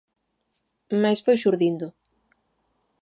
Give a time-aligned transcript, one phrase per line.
[1.01, 1.87] Mais foi xurdindo.